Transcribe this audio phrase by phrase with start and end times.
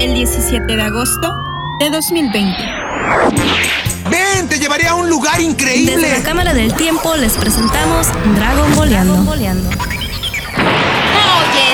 [0.00, 1.36] el 17 de agosto
[1.78, 2.56] de 2020.
[4.10, 4.48] ¡Ven!
[4.48, 5.96] ¡Te llevaré a un lugar increíble!
[5.96, 9.30] Desde la Cámara del Tiempo les presentamos Dragon Boleando.
[9.30, 9.52] Oye,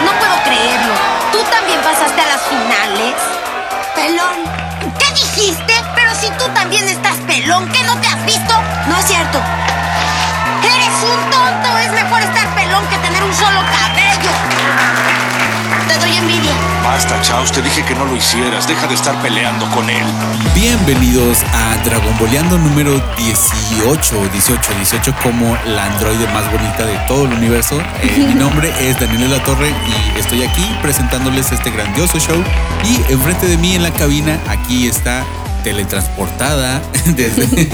[0.05, 0.95] no puedo creerlo.
[1.31, 3.15] ¿Tú también pasaste a las finales?
[3.95, 4.43] Pelón.
[4.99, 5.75] ¿Qué dijiste?
[5.95, 8.55] Pero si tú también estás pelón, ¿qué no te has visto?
[8.89, 9.41] No es cierto.
[10.65, 11.79] Eres un tonto.
[11.79, 14.33] Es mejor estar pelón que tener un solo cabello.
[15.89, 16.53] Te doy envidia.
[16.83, 18.67] Basta, Chaos, te dije que no lo hicieras.
[18.67, 20.05] Deja de estar peleando con él.
[20.55, 27.25] Bienvenidos a Dragon Boleando número 18, 18, 18 como la androide más bonita de todo
[27.27, 27.81] el universo.
[28.03, 32.43] Eh, mi nombre es Daniel de la Torre y estoy aquí presentándoles este grandioso show.
[32.85, 35.25] Y enfrente de mí en la cabina, aquí está
[35.67, 36.81] teletransportada
[37.17, 37.69] desde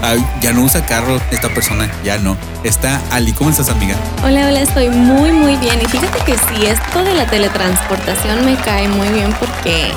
[0.40, 4.60] ya no usa carro esta persona ya no está Ali cómo estás amiga Hola, hola,
[4.60, 5.80] estoy muy, muy bien.
[5.80, 9.92] Y fíjate que sí, esto de la teletransportación me cae muy bien porque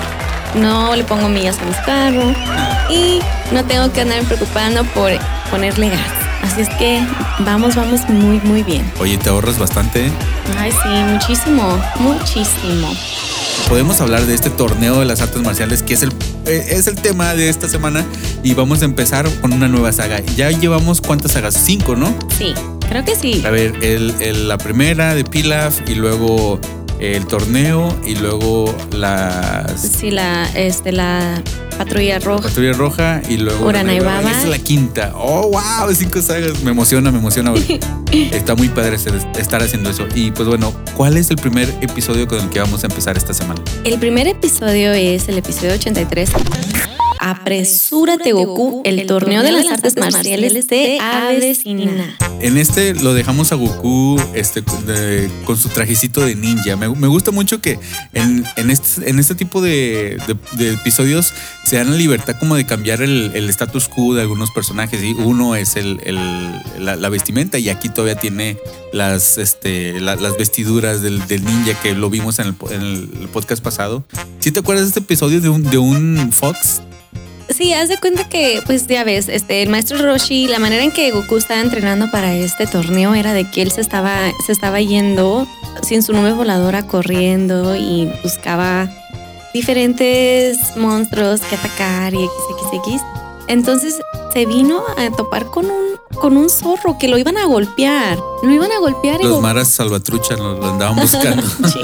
[0.54, 2.38] no le pongo millas a mis carros
[2.92, 3.20] y
[3.52, 5.12] no tengo que andar preocupando por
[5.50, 6.14] ponerle gas.
[6.44, 7.04] Así es que
[7.40, 8.90] vamos, vamos muy, muy bien.
[9.00, 10.12] oye te ahorras bastante ¿eh?
[10.60, 12.94] Ay, sí, muchísimo, muchísimo.
[13.68, 16.12] podemos hablar de este torneo de las artes marciales que es el
[16.46, 18.06] es el tema de esta semana
[18.44, 20.20] y vamos a empezar con una nueva saga.
[20.36, 22.54] Ya llevamos cuántas sagas cinco no Sí,
[22.90, 23.44] creo que sí.
[23.46, 26.60] A ver, el, el- la primera de Pilaf y luego
[27.02, 31.42] el torneo y luego las Sí, la, este, la
[31.78, 32.44] patrulla roja.
[32.44, 34.30] patrulla roja y luego Urana y Baba.
[34.30, 35.12] Esa es la quinta.
[35.16, 36.62] Oh, wow, cinco sagas.
[36.64, 37.54] Me emociona, me emociona.
[38.32, 40.06] Está muy padre estar haciendo eso.
[40.14, 43.34] Y pues bueno, ¿cuál es el primer episodio con el que vamos a empezar esta
[43.34, 43.62] semana?
[43.84, 46.30] El primer episodio es el episodio 83.
[47.22, 52.18] Apresúrate Goku, el torneo de las artes marciales se avecina.
[52.42, 56.76] En este lo dejamos a Goku este, de- con su trajecito de ninja.
[56.78, 57.78] Me, me gusta mucho que
[58.14, 61.32] en, en este, en este tipo de, de- de episodios
[61.66, 65.00] se dan la libertad como de cambiar el, el status quo de algunos personajes.
[65.00, 65.14] ¿sí?
[65.18, 68.58] Uno es el, el- la, la vestimenta y aquí todavía tiene
[68.94, 72.82] las, este, la- las vestiduras del, del ninja que lo vimos en el, po- en
[72.82, 74.04] el podcast pasado.
[74.40, 76.82] ¿Sí te acuerdas de este episodio de un, de un Fox?
[77.56, 80.92] Sí, haz de cuenta que, pues ya ves, este, el maestro Roshi, la manera en
[80.92, 84.80] que Goku estaba entrenando para este torneo era de que él se estaba, se estaba
[84.80, 85.48] yendo
[85.84, 88.90] sin su nube voladora corriendo y buscaba
[89.54, 93.02] diferentes monstruos que atacar y XXX.
[93.48, 94.00] Entonces
[94.32, 95.84] se vino a topar con un,
[96.16, 98.18] con un zorro que lo iban a golpear.
[98.44, 101.44] Lo iban a golpear Los maras salvatrucha lo, lo andaban buscando.
[101.68, 101.80] Sí,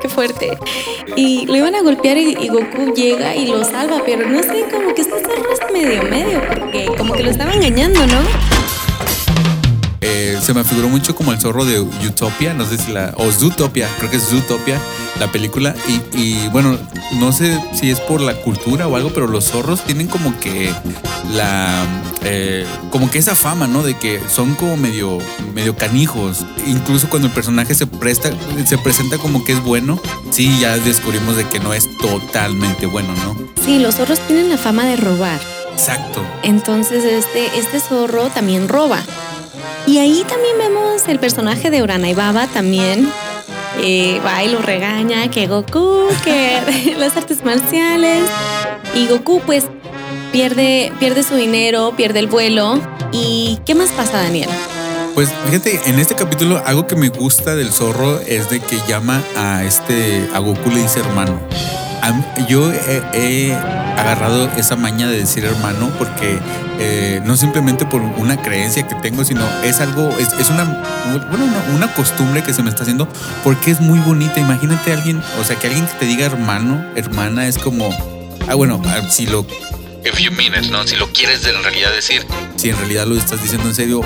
[0.00, 0.58] qué fuerte.
[1.16, 4.94] Y lo iban a golpear y, Goku llega y lo salva, pero no sé, como
[4.94, 8.20] que este es medio medio, porque como que lo estaba engañando, ¿no?
[10.02, 13.12] Eh, se me figuró mucho como el zorro de Utopia, no sé si la.
[13.18, 14.80] O Zootopia, creo que es Zootopia,
[15.18, 15.74] la película.
[15.88, 16.78] Y, y, bueno,
[17.18, 20.72] no sé si es por la cultura o algo, pero los zorros tienen como que
[21.34, 21.84] la.
[22.24, 23.82] eh, como que esa fama, ¿no?
[23.82, 25.18] De que son como medio,
[25.54, 26.46] medio canijos.
[26.66, 28.30] Incluso cuando el personaje se presta,
[28.66, 30.00] se presenta como que es bueno,
[30.30, 33.36] sí, ya descubrimos de que no es totalmente bueno, ¿no?
[33.62, 35.40] Sí, los zorros tienen la fama de robar.
[35.72, 36.22] Exacto.
[36.42, 39.02] Entonces este, este zorro también roba.
[39.86, 43.10] Y ahí también vemos el personaje de Urana y Baba también.
[43.82, 48.22] eh, va y lo regaña, que Goku, que las artes marciales.
[48.94, 49.66] Y Goku pues
[50.32, 52.80] pierde, pierde su dinero, pierde el vuelo.
[53.12, 54.48] ¿Y qué más pasa, Daniel?
[55.14, 59.22] Pues fíjate, en este capítulo algo que me gusta del zorro es de que llama
[59.36, 61.40] a este, a Goku le dice hermano.
[62.48, 63.54] Yo he,
[63.96, 66.38] agarrado esa maña de decir hermano porque
[66.78, 70.64] eh, no simplemente por una creencia que tengo, sino es algo, es, es una,
[71.28, 73.08] bueno, una, una costumbre que se me está haciendo
[73.44, 74.40] porque es muy bonita.
[74.40, 77.90] Imagínate alguien, o sea, que alguien que te diga hermano, hermana, es como,
[78.48, 79.44] ah, bueno, ah, si lo
[80.04, 80.86] if you mean it, ¿no?
[80.86, 82.24] Si lo quieres en realidad decir,
[82.56, 84.00] si en realidad lo estás diciendo en serio,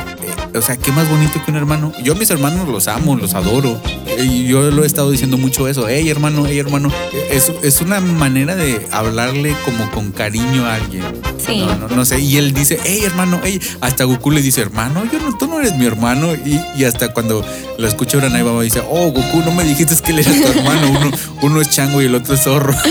[0.52, 1.92] eh, o sea, qué más bonito que un hermano.
[2.02, 3.80] Yo a mis hermanos los amo, los adoro.
[4.06, 6.90] Eh, Y yo lo he estado diciendo mucho eso, hey hermano, hey hermano.
[7.12, 11.02] Eh, Es, es una manera de hablarle como con cariño a alguien.
[11.44, 11.58] Sí.
[11.58, 12.20] No, no, no sé.
[12.20, 13.60] Y él dice, hey hermano, hey.
[13.80, 16.34] Hasta Goku le dice, hermano, yo no, tú no eres mi hermano.
[16.34, 17.44] Y, y hasta cuando
[17.78, 20.90] lo escucha Uranai Baba dice, oh Goku, no me dijiste que él era tu hermano.
[20.90, 21.10] Uno,
[21.42, 22.74] uno es chango y el otro es zorro.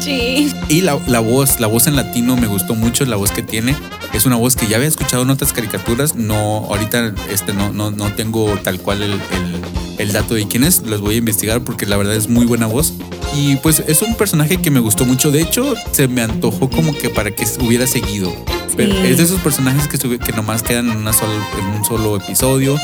[0.00, 0.50] Sí.
[0.70, 3.76] Y la, la voz, la voz en latino me gustó mucho, la voz que tiene.
[4.14, 6.14] Es una voz que ya había escuchado en otras caricaturas.
[6.14, 9.60] No, ahorita este, no, no, no tengo tal cual el, el-
[9.98, 10.80] el dato de quién es.
[10.86, 12.94] Los voy a investigar porque la verdad es muy buena voz.
[13.36, 15.30] Y pues es un personaje que me gustó mucho.
[15.30, 18.32] De hecho, se me antojó como que para que hubiera seguido.
[18.76, 19.00] Pero Sí.
[19.08, 22.76] es de esos personajes que, que nomás quedan en, una en un solo episodio.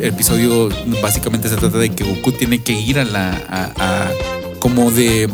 [0.00, 0.68] Episodio
[1.02, 3.30] básicamente se trata de que Goku tiene que ir a la.
[3.48, 4.10] a- a-
[4.60, 5.28] como de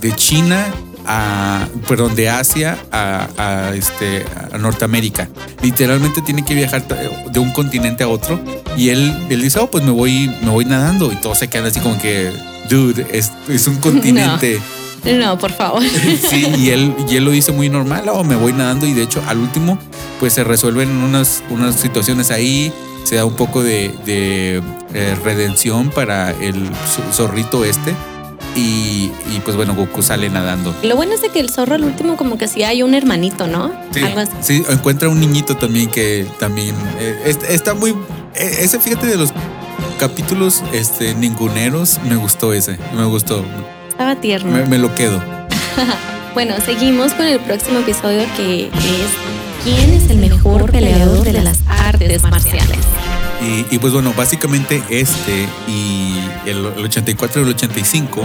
[0.00, 0.64] de China
[1.06, 5.28] a, perdón, de Asia a, a, este, a Norteamérica.
[5.62, 8.40] Literalmente tiene que viajar de un continente a otro
[8.76, 11.66] y él, él dice, oh, pues me voy, me voy nadando y todos se quedan
[11.66, 12.30] así como que,
[12.70, 14.60] dude, es, es un continente.
[15.04, 15.38] No.
[15.38, 15.82] por favor.
[16.30, 19.02] Sí, y él, y él lo dice muy normal, oh, me voy nadando y de
[19.02, 19.78] hecho al último
[20.20, 22.72] pues se resuelven unas, unas situaciones ahí,
[23.08, 24.62] se da un poco de, de
[24.92, 26.68] eh, redención para el
[27.10, 27.94] zorrito este
[28.54, 29.10] y,
[29.44, 30.74] pues bueno, Goku sale nadando.
[30.82, 33.46] Lo bueno es de que el zorro al último como que sí hay un hermanito,
[33.46, 33.72] ¿no?
[33.92, 34.00] Sí,
[34.40, 37.92] sí encuentra un niñito también que también eh, está muy...
[38.34, 39.32] Eh, ese, fíjate, de los
[39.98, 43.44] capítulos este, ninguneros, me gustó ese, me gustó.
[43.88, 44.66] Estaba tierno.
[44.66, 45.22] Me, lo quedo.
[46.34, 49.28] bueno, seguimos con el próximo episodio que es
[49.64, 52.78] ¿Quién es el mejor peleador de las artes marciales?
[53.70, 58.22] Y, pues bueno, básicamente este y el, 84 y el 85,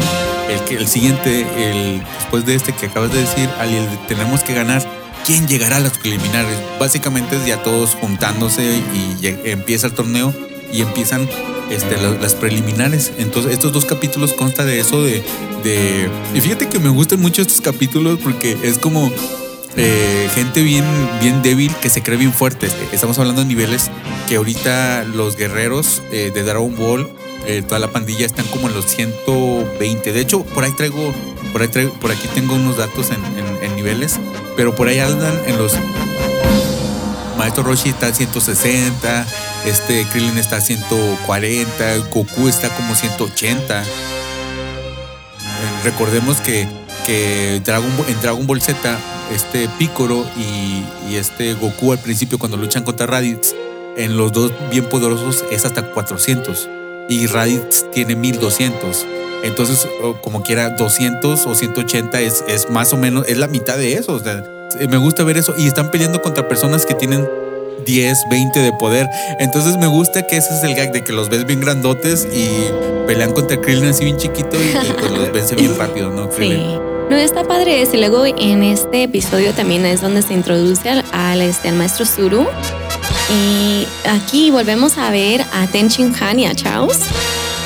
[0.49, 4.83] el, el siguiente, el, después de este que acabas de decir, el tenemos que ganar,
[5.25, 6.57] ¿quién llegará a las preliminares?
[6.79, 8.81] Básicamente es ya todos juntándose
[9.21, 10.33] y empieza el torneo
[10.73, 11.29] y empiezan
[11.69, 13.13] este, las, preliminares.
[13.17, 15.23] Entonces, estos dos capítulos consta de eso, de,
[15.63, 16.09] de...
[16.33, 19.11] Y fíjate que me gustan mucho estos capítulos porque es como
[19.75, 20.85] eh, gente bien,
[21.19, 22.67] bien débil que se cree bien fuerte.
[22.91, 23.89] Estamos hablando de niveles
[24.27, 27.09] que ahorita los guerreros eh, de Dragon Ball,
[27.45, 30.13] eh, toda la pandilla, están como en los 120.
[30.13, 31.13] De hecho, por ahí traigo,
[31.51, 34.19] por ahí traigo, por aquí tengo unos datos en, niveles,
[34.55, 35.73] pero por ahí andan en los.
[37.37, 39.25] Maestro Roshi está a 160,
[39.65, 43.83] este Krillin está a 140, Goku está como 180.
[45.83, 46.67] recordemos que,
[47.05, 48.99] que Dragon, en Dragon Ball Z
[49.33, 53.53] este Piccolo y, este Goku al principio cuando luchan contra Raditz,
[53.97, 56.69] en los dos bien poderosos es hasta 400
[57.09, 59.05] y Raditz tiene 1200.
[59.43, 59.87] Entonces,
[60.21, 64.21] como quiera, 200 o 180 es, es más o menos, es la mitad de eso.
[64.89, 65.53] me gusta ver eso.
[65.57, 67.27] Y están peleando contra personas que tienen
[67.83, 69.09] 10, 20 de poder.
[69.39, 72.49] Entonces me gusta que ese es el gag de que los ves bien grandotes y
[73.07, 76.29] pelean contra Krillin así bien chiquito y pues los vence bien rápido, ¿no?
[76.29, 76.93] Krillin.
[77.09, 77.95] No, está padre eso.
[77.95, 82.47] Y luego en este episodio también es donde se introduce al, este, al maestro Zuru.
[83.29, 85.89] Y aquí volvemos a ver a Ten
[86.21, 86.97] Han y a Chaos,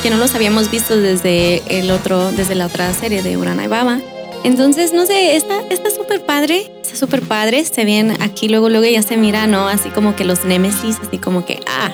[0.04, 3.68] que no los habíamos visto desde el otro, desde la otra serie de Urana y
[3.68, 4.00] Baba.
[4.44, 7.66] Entonces, no sé, está súper padre, está súper padre.
[7.66, 9.68] Se ven aquí, luego, luego ya se mira, ¿no?
[9.68, 11.92] Así como que los Nemesis, así como que, ah,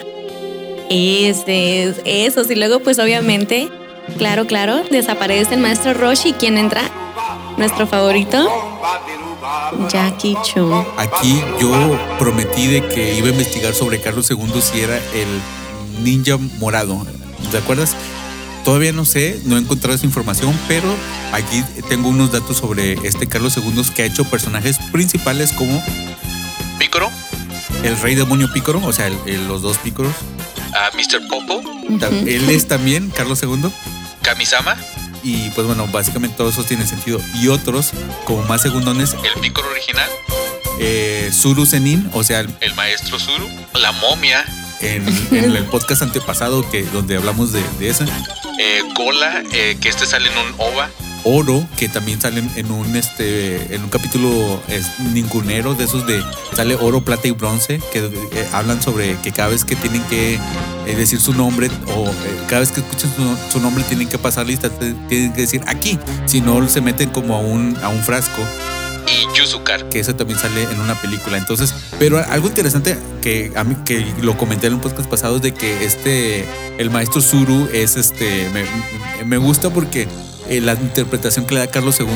[0.90, 2.44] ese es eso.
[2.51, 3.69] Y luego, pues obviamente,
[4.18, 6.34] claro, claro, desaparece el maestro Roshi.
[6.34, 6.92] ¿Quién entra?
[7.57, 8.50] nuestro favorito,
[9.89, 10.72] Jackie Chu.
[10.98, 11.72] Aquí yo
[12.18, 17.06] prometí de que iba a investigar sobre Carlos II si era el ninja morado.
[17.51, 17.96] ¿Te acuerdas?
[18.63, 20.95] Todavía no sé, no he encontrado esa información, pero
[21.33, 25.83] aquí tengo unos datos sobre este Carlos II que ha hecho personajes principales como
[26.80, 27.12] Pícoro,
[27.83, 30.13] el rey demonio Pícoro, o sea, los dos Pícoros.
[30.74, 31.27] A Mr.
[31.27, 31.62] Popo.
[32.25, 33.71] Él es también Carlos II.
[34.21, 34.77] Kamisama.
[35.21, 37.19] Y pues bueno, básicamente todos esos tienen sentido.
[37.36, 37.92] Y otros,
[38.25, 39.13] como más segundones.
[39.13, 40.10] El Picoro original.
[40.80, 43.48] Eh, Zuru Zenin, o sea, el, maestro Zuru.
[43.74, 44.44] La momia.
[44.84, 48.06] En, el podcast antepasado que, donde hablamos de, de esa.
[48.06, 50.90] Eh, Gola, eh, que este sale en un OVA.
[51.26, 56.22] Oro, que también salen en un este en un capítulo es, ningunero de esos de
[56.54, 60.36] sale oro, plata y bronce, que eh, hablan sobre que cada vez que tienen que
[60.36, 62.13] eh, decir su nombre o eh,
[62.48, 63.10] cada vez que escuchan
[63.52, 67.36] su, nombre tienen que pasar lista, tienen que decir aquí, si no se meten como
[67.36, 68.42] a un, a un frasco
[69.34, 69.90] Yuzukar.
[69.90, 71.38] Que eso también sale en una película.
[71.38, 75.42] Entonces, pero algo interesante que a mí que lo comenté en un podcast pasado es
[75.42, 76.46] de que este
[76.78, 80.08] el maestro Zuru es este me, me gusta porque
[80.50, 82.08] eh, la interpretación que le da Carlos II,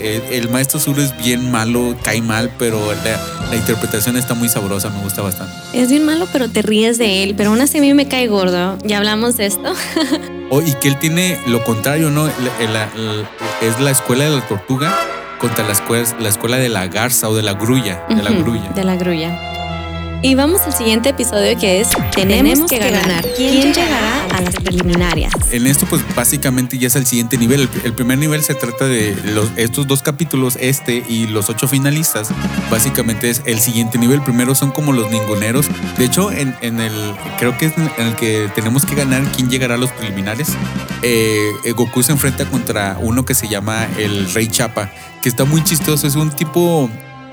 [0.00, 4.90] eh, el maestro Zuru es bien malo, cae mal, pero la, interpretación está muy sabrosa,
[4.90, 5.54] me gusta bastante.
[5.72, 8.26] Es bien malo, pero te ríes de él, pero aún así a mí me cae
[8.26, 8.76] gordo.
[8.84, 9.72] ¿Ya hablamos de esto?
[10.50, 12.26] oh, y que él tiene lo contrario, ¿no?
[12.28, 17.34] es la escuela de la tortuga contra la escuela, la escuela de la garza o
[17.34, 18.04] de la grulla.
[18.08, 18.70] De la grulla.
[18.70, 19.57] De la grulla.
[20.20, 23.24] Y vamos al siguiente episodio que es Tenemos, que, ganar.
[23.36, 25.32] ¿Quién, llegará a las preliminarias?
[25.52, 27.68] En esto pues básicamente ya es el siguiente nivel.
[27.84, 32.30] El, primer nivel se trata de los, estos dos capítulos, este y los ocho finalistas.
[32.68, 34.20] Básicamente es el siguiente nivel.
[34.20, 35.66] Primero son como los ninguneros.
[35.96, 39.74] De hecho, en, el creo que es en el que tenemos que ganar quién llegará
[39.74, 40.48] a los preliminares.
[41.02, 44.90] Eh, Goku se enfrenta contra uno que se llama el Rey Chapa,
[45.22, 46.08] que está muy chistoso.
[46.08, 46.90] Es un tipo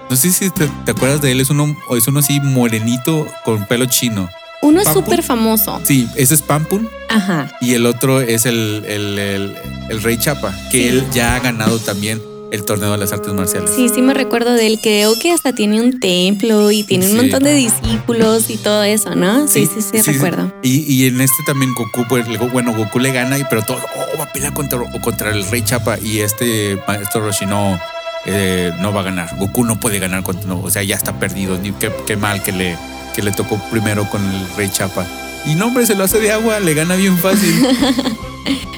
[0.10, 3.86] no sé si te, acuerdas de él, es uno, es uno así morenito con pelo
[3.86, 4.30] chino.
[4.62, 5.80] Uno es súper famoso.
[5.84, 6.90] Sí, ese es Pampun.
[7.10, 7.56] Ajá.
[7.62, 9.56] Y el otro es el, el,
[9.90, 12.22] el Rey Chapa, que él ya ha ganado también
[12.52, 13.72] el torneo de las artes marciales.
[13.76, 14.80] Sí, sí me recuerdo de él.
[14.82, 19.16] Creo que hasta tiene un templo y tiene un montón de discípulos y todo eso,
[19.16, 19.48] ¿no?
[19.48, 20.52] Sí, sí, sí, recuerdo.
[20.64, 24.18] Y, y en este también Goku, pues, bueno, Goku le gana, y pero todo, oh,
[24.18, 27.80] va a pelear contra, contra el Rey Chapa y este maestro Roshi no,
[28.26, 29.36] eh, no va a ganar.
[29.38, 31.58] Goku no puede ganar, contra, no, o sea, ya está perdido.
[31.58, 32.78] Ni qué, qué mal que le,
[33.16, 35.06] que le tocó primero con el Rey Chapa.
[35.46, 37.68] Y no, hombre, se lo hace de agua, le gana bien fácil.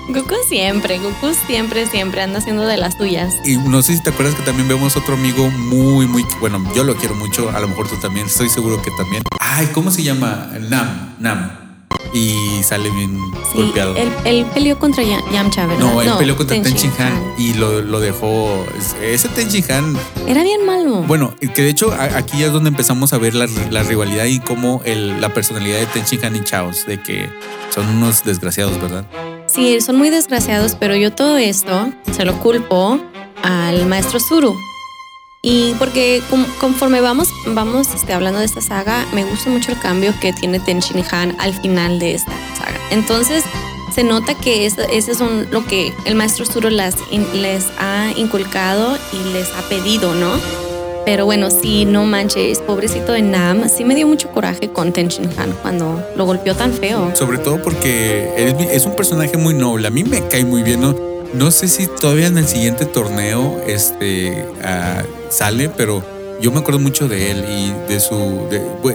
[0.09, 3.33] Goku siempre, Goku siempre, siempre anda haciendo de las tuyas.
[3.45, 6.83] Y no sé si te acuerdas que también vemos otro amigo muy, muy, bueno, yo
[6.83, 9.23] lo quiero mucho, a lo mejor tú también, estoy seguro que también.
[9.39, 10.49] Ay, ¿cómo se llama?
[10.69, 11.66] Nam, Nam.
[12.17, 13.15] Y sale bien
[13.51, 13.95] Sí, golpeado.
[13.95, 15.79] él, él peleó contra Ya- Yamcha, ¿verdad?
[15.85, 18.65] No, él peleó contra Ten Shin Han y lo, lo dejó.
[19.03, 19.95] Ese Ten Shin Han,
[20.25, 21.03] Era bien malo.
[21.03, 24.39] bueno, que de hecho aquí ya es donde empezamos a ver la, la rivalidad y
[24.39, 27.29] cómo el, la personalidad de Ten Shin Han y Chaos, de que
[27.73, 29.05] son unos desgraciados, ¿verdad?
[29.45, 32.99] Sí, son muy desgraciados, pero yo todo esto se lo culpo
[33.43, 34.55] al maestro Zuru.
[35.49, 36.21] Y porque
[36.59, 40.59] conforme vamos, vamos este, hablando de esta saga, me gusta mucho el cambio que tiene
[40.59, 42.77] Ten Shin Han al final de esta saga.
[42.91, 43.45] Entonces,
[43.95, 46.43] se nota que es- ese son lo que el maestro
[47.11, 50.31] in- les ha inculcado y les ha pedido, ¿no?
[51.05, 55.07] Pero bueno, sí, no manches, pobrecito de Nam, sí me dio mucho coraje con Ten
[55.07, 57.13] Shin Han cuando lo golpeó tan feo.
[57.15, 59.87] Sobre todo porque es, es un personaje muy noble.
[59.87, 60.93] A mí me cae muy bien, ¿no?
[61.33, 66.03] No sé si todavía en el siguiente torneo este, ah, sale, pero
[66.41, 68.47] yo me acuerdo mucho de él y de su.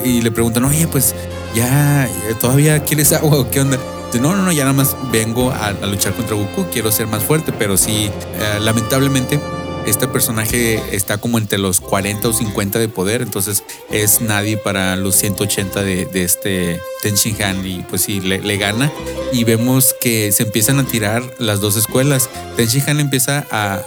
[0.04, 1.14] y le preguntan, oye, pues
[1.54, 3.78] ya, eh, todavía quieres agua o qué onda.
[4.20, 7.52] No, no, no, ya nada más vengo a, luchar contra Goku, quiero ser más fuerte,
[7.52, 9.40] pero sí, eh, lamentablemente.
[9.86, 14.94] Este personaje está como entre los 40 o 50 de poder, entonces es nadie para
[14.94, 18.92] los 180 de, de este Ten Han y pues sí, le, gana
[19.32, 22.30] y vemos que se empiezan a tirar las dos escuelas.
[22.56, 23.82] Ten Han empieza a,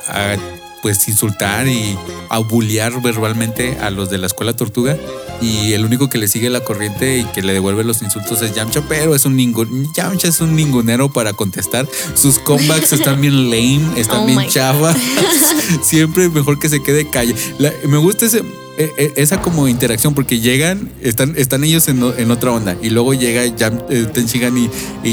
[0.85, 1.97] pues insultar y
[2.29, 4.95] a bullear verbalmente a los de la escuela tortuga
[5.41, 8.53] y el único que le sigue la corriente y que le devuelve los insultos es
[8.53, 11.87] Yamcha, pero es un ningún Yamcha es un ningunero para contestar.
[12.13, 14.95] Sus comebacks están bien lame, están Oh bien chava.
[15.81, 17.33] Siempre mejor que se quede calle.
[17.57, 18.43] La- me gusta ese
[18.77, 23.15] e- e- esa como interacción porque llegan, están, están ellos en, otra onda y luego
[23.15, 24.05] llega Yam, eh,
[25.03, 25.09] y,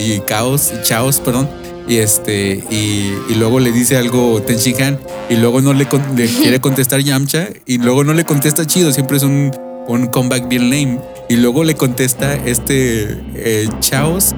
[0.00, 1.50] y Chaos, Chaos, perdón,
[1.88, 4.98] y este y, y luego le dice algo Ten Shin Han
[5.30, 8.92] y luego no le, con- le quiere contestar Yamcha y luego no le contesta chido,
[8.92, 9.50] siempre es un,
[9.88, 10.98] un comeback bien lame.
[11.28, 14.34] Y luego le contesta este eh, Chaos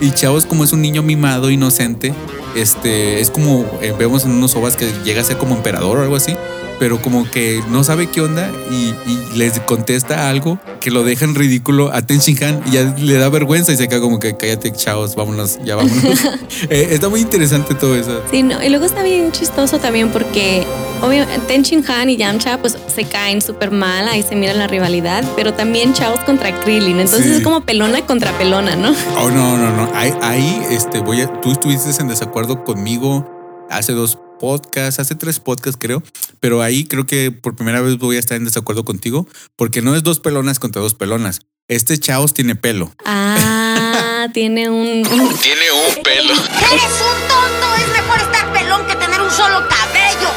[0.00, 2.12] y Chaos como es un niño mimado, inocente,
[2.56, 6.02] este es como eh, vemos en unos ovas que llega a ser como emperador o
[6.02, 6.34] algo así
[6.78, 11.24] pero como que no sabe qué onda y, y les contesta algo que lo deja
[11.24, 14.18] en ridículo a Ten Shin Han y ya le da vergüenza y se queda como
[14.18, 16.02] que cállate, chavos, vámonos, ya vámonos.
[16.70, 18.20] Eh, está muy interesante todo eso.
[18.30, 20.64] Sí, no, y luego está bien chistoso también porque
[21.02, 24.66] obvio, Ten Shin Han y Yamcha pues se caen súper mal, ahí se mira la
[24.68, 27.36] rivalidad, pero también Chaos contra Krillin, entonces Sí.
[27.38, 28.94] es como pelona contra pelona, ¿no?
[29.18, 29.90] Oh, no, no, no.
[29.94, 33.26] Ahí, ahí, este, voy a, tú estuviste en desacuerdo conmigo
[33.70, 36.02] hace dos podcasts, hace tres podcasts creo,
[36.40, 39.94] pero ahí creo que por primera vez voy a estar en desacuerdo contigo porque no
[39.94, 41.42] es dos pelonas contra dos pelonas.
[41.68, 42.92] Este Chaos tiene pelo.
[43.06, 46.32] Ah, tiene un, Tiene un pelo.
[46.32, 47.74] ¡Eres un tonto!
[47.78, 50.28] Es mejor estar pelón que tener un solo cabello.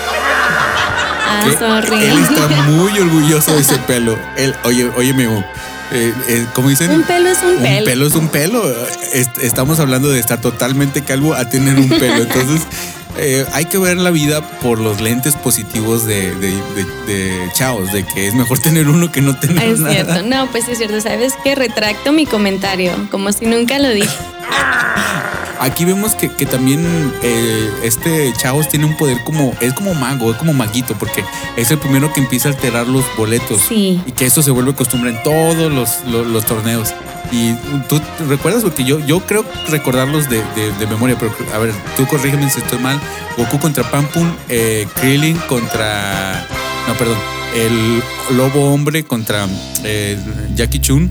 [1.27, 2.03] Ah, sorry.
[2.05, 4.15] Él está muy orgulloso de ese pelo.
[4.37, 5.43] Él, oye, oye, Memo,
[5.91, 6.91] eh, eh, ¿cómo dicen?
[6.91, 7.79] Un pelo es un pelo.
[7.79, 8.85] Un pelo es un pelo.
[9.13, 12.21] Est- Estamos hablando de estar totalmente calvo a tener un pelo.
[12.23, 12.61] Entonces,
[13.17, 17.91] eh, hay que ver la vida por los lentes positivos de, de, de- de Chaos,
[17.93, 19.93] de que es mejor tener uno que no tener es nada.
[19.93, 21.55] cierto, no, pues es cierto, ¿sabes qué?
[21.55, 24.09] Retracto mi comentario, como si nunca lo dije.
[25.59, 30.31] Aquí vemos que, que también eh, este Chaos tiene un poder como, es como mago,
[30.31, 31.23] es como maguito, porque
[31.55, 33.61] es el primero que empieza a alterar los boletos.
[33.69, 34.01] Sí.
[34.05, 36.93] Y que eso se vuelve costumbre en todos los, los- los torneos.
[37.31, 37.53] Y
[37.89, 40.41] tú recuerdas, porque yo, yo creo recordarlos de,
[40.79, 42.99] de- memoria, pero a ver, tú corrígeme si estoy mal.
[43.37, 46.45] Goku contra Pampun, eh, Krillin contra.
[46.87, 47.17] No, perdón.
[47.55, 48.03] El
[48.37, 49.47] lobo hombre contra
[49.83, 50.17] eh,
[50.55, 51.09] Jackie Chun.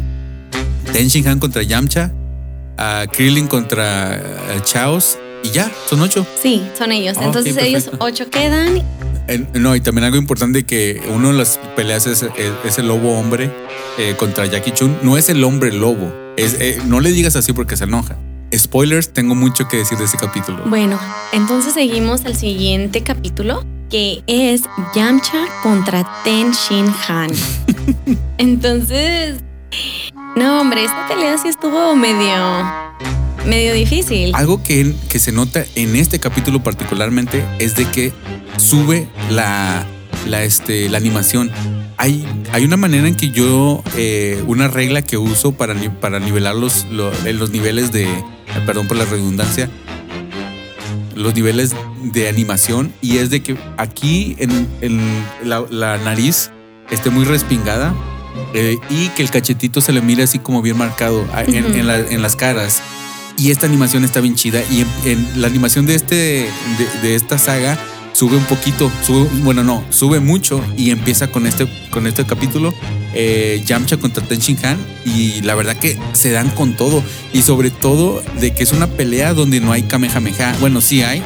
[0.92, 2.10] Ten Shin Han contra Yamcha.
[2.76, 5.18] a Krillin contra eh, Chaos.
[5.44, 6.26] Y ya, son ocho.
[6.42, 7.16] Sí, son ellos.
[7.20, 8.04] Ah, Entonces ellos perfecto.
[8.04, 8.82] ocho quedan.
[9.28, 12.88] Eh, no, y también algo importante que uno de las peleas es, es- es el
[12.88, 13.50] lobo hombre
[13.98, 14.98] eh, contra Jackie Chun.
[15.02, 16.12] No es el hombre lobo.
[16.36, 18.16] Es, eh, no le digas así porque se enoja.
[18.56, 20.62] Spoilers, tengo mucho que decir de ese capítulo.
[20.66, 20.98] Bueno,
[21.32, 24.62] entonces seguimos al siguiente capítulo, que es
[24.94, 27.30] Yamcha contra Ten Shin Han.
[28.38, 29.36] entonces,
[30.36, 32.83] no, hombre, esta pelea sí estuvo medio
[33.46, 34.32] medio difícil.
[34.34, 38.12] Algo que, que se nota en este capítulo particularmente es de que
[38.56, 39.86] sube la,
[40.28, 41.50] la, este, la animación.
[41.96, 46.54] Hay, hay una manera en que yo, eh, una regla que uso para, para nivelar
[46.56, 48.24] los, lo- eh, los niveles de, eh,
[48.66, 49.70] perdón por la redundancia,
[51.14, 55.00] los niveles de animación y es de que aquí en, en
[55.44, 56.50] la, la nariz
[56.90, 57.94] esté muy respingada
[58.52, 61.74] eh, y que el cachetito se le mire así como bien marcado ah, en, Ujú.
[61.74, 62.82] en la- en las caras.
[63.36, 64.62] Y esta animación está bien chida.
[64.70, 66.48] Y en, en la animación de, este,
[67.02, 67.78] de, esta saga
[68.12, 72.72] sube un poquito, sube, bueno, no, sube mucho y empieza con este, con este capítulo.
[73.14, 77.42] eh, Yamcha contra Ten Shin Han y la verdad que se dan con todo y
[77.42, 80.56] sobre todo de que es una pelea donde no hay Kamehameha.
[80.60, 81.22] Bueno, sí hay,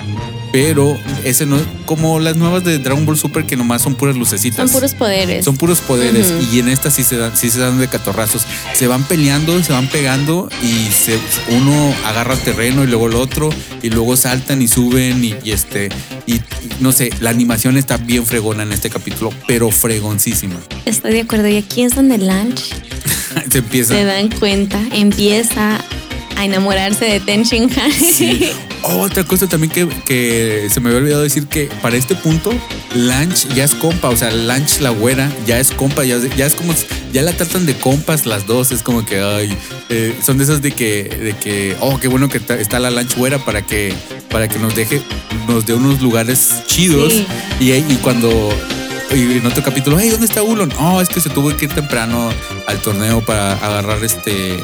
[0.52, 4.70] pero ese no como las nuevas de Dragon Ball Super que nomás son puras lucecitas.
[4.70, 5.44] Son puros poderes.
[5.44, 8.42] Son puros poderes y en esta sí se dan, sí se dan de catorrazos.
[8.74, 13.50] Se van peleando, se van pegando y se, uno agarra terreno y luego el otro
[13.82, 15.88] y luego saltan y suben y, y este
[16.26, 16.42] y, y
[16.80, 20.56] no sé, la animación está bien fregona en este capítulo, pero fregoncísima.
[20.84, 21.48] Estoy de acuerdo.
[21.48, 22.74] Y aquí es donde Lunch
[23.50, 23.94] se empieza.
[23.94, 25.80] se dan cuenta, empieza
[26.38, 27.92] a enamorarse de Ten Shin Han.
[27.92, 28.50] Sí.
[28.84, 32.52] Oh, otra cosa también que, que se me había olvidado decir que para este punto,
[32.94, 36.46] Lanch ya es compa, o sea, Lanch la güera ya es compa, ya, es- ya
[36.46, 36.72] es como,
[37.12, 39.54] ya la tratan de compas las dos, es como que, ay,
[39.88, 43.16] eh, son de esas de que, de que, oh, qué bueno que está la Lanch
[43.16, 43.92] güera para que,
[44.30, 45.02] para que nos deje,
[45.48, 47.26] nos dé unos lugares chidos Sí.
[47.58, 48.30] y, y cuando...
[49.10, 50.70] Y en otro capítulo, hey, ¿dónde está Ulon?
[50.78, 52.30] Oh, es que se tuvo que ir temprano
[52.68, 54.58] al torneo para agarrar este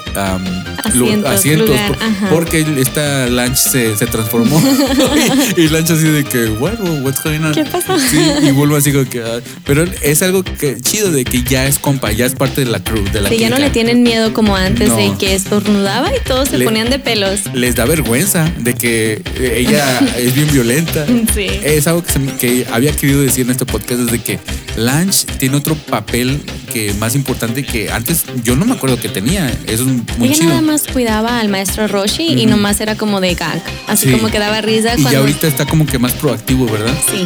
[0.94, 2.28] lu- Asientos, asientos lugar, por- ajá.
[2.30, 4.61] porque esta Lanch se, se transformó
[5.56, 7.54] y, y Lanch así de que, what, what's going on?
[7.54, 7.99] ¿Qué pasó?
[7.99, 11.66] Sí, y vuelvo así como que, ah, pero es algo que chido de que ya
[11.66, 14.02] es compa, ya es parte de la crew, de la Sí, ya no le tienen
[14.02, 14.96] miedo como antes No.
[14.96, 17.40] de que estornudaba y todos se Le- ponían de pelos.
[17.54, 21.06] Les da vergüenza de que ella es bien violenta.
[21.34, 21.46] Sí.
[21.64, 24.38] Es algo que, se que había querido decir en este podcast desde que
[24.76, 26.43] Lanch tiene otro papel
[26.75, 29.49] que más importante que antes yo no me acuerdo que tenía.
[29.67, 30.49] Eso es muy Ella chido.
[30.49, 32.50] nada más cuidaba al maestro Roshi y Ujú.
[32.50, 33.63] nomás era como de gag.
[33.87, 34.13] Así Sí.
[34.13, 35.21] como que daba risa Y ya cuando.
[35.21, 36.93] ahorita está como que más proactivo, ¿verdad?
[37.10, 37.25] Sí.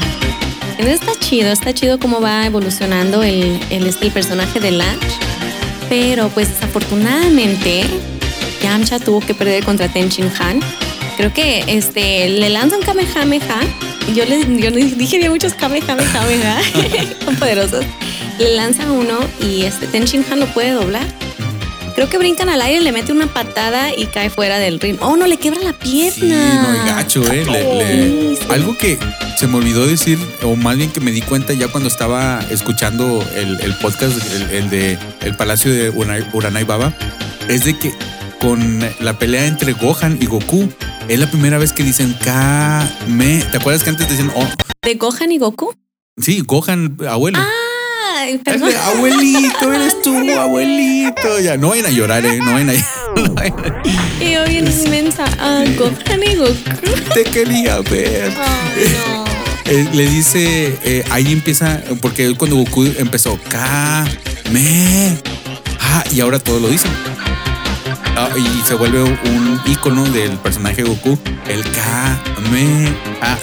[0.79, 5.03] Entonces está chido, está chido cómo va evolucionando el, el, este, el personaje de Lanch.
[5.89, 7.85] Pero pues desafortunadamente
[8.63, 10.61] Yamcha tuvo que perder contra Ten Shin Han.
[11.17, 13.61] Creo que este le lanzan Kamehameha.
[14.15, 16.59] Yo le, yo le dije había muchos Kamehameha,
[17.25, 17.85] son poderosos.
[18.39, 21.07] Le lanza uno y este Ten Shin Han lo puede doblar.
[21.95, 24.97] Creo que brincan al aire, le mete una patada y cae fuera del ring.
[25.01, 26.13] Oh, no, le quiebra la pierna.
[26.13, 27.45] Sí, no, gacho, ¿eh?
[27.45, 28.47] Le- le- Sí, sí.
[28.53, 28.97] Algo que
[29.37, 33.25] se me olvidó decir, o más bien que me di cuenta ya cuando estaba escuchando
[33.35, 36.93] el, el podcast, el, el de El Palacio de Uranai, Uranai Baba,
[37.49, 37.93] es de que
[38.41, 40.69] con la pelea entre Gohan y Goku,
[41.09, 43.43] es la primera vez que dicen Kame.
[43.51, 44.47] ¿Te acuerdas que antes decían, oh,
[44.83, 45.75] ¿De Gohan y Goku?
[46.17, 47.41] sí, Gohan, abuelo?
[48.15, 48.73] Ay, perdón.
[48.77, 51.41] abuelito, eres tú, abuelito.
[51.41, 52.39] Ya, no vayan a llorar, ¿eh?
[52.39, 52.75] No vayan a,
[54.25, 55.25] Y yo bien inmensa.
[55.39, 55.95] Ah, Goku.
[57.15, 58.33] Te quería ver.
[58.33, 59.29] No.
[59.71, 64.07] Eh, le dice, eh, ahí empieza, porque él cuando Goku empezó, K,
[64.51, 65.15] me,
[65.79, 66.91] ah, y ahora todo lo dicen.
[68.21, 73.39] Ah, y se vuelve un icono del personaje Goku, el K, me, ah,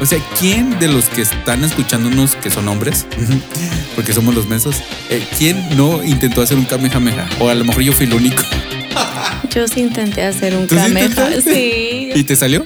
[0.00, 3.06] o, sea, ¿quién de los que están escuchándonos que son hombres,
[3.94, 4.76] porque somos los mensos,
[5.10, 7.28] eh, quién no intentó hacer un Kamehameha?
[7.38, 8.42] O a lo mejor yo fui el único.
[9.54, 11.04] Yo sí intenté hacer un ¿Tú sí Kameha.
[11.04, 11.42] intentaste?
[11.42, 12.10] Sí.
[12.18, 12.64] ¿Y te salió?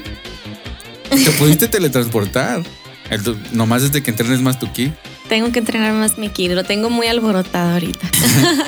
[1.11, 2.63] Te pudiste teletransportar.
[3.11, 4.93] El- nomás desde que entrenes más tu ki.
[5.29, 6.49] Tengo que entrenar más mi ki.
[6.49, 8.09] Lo tengo muy alborotado ahorita.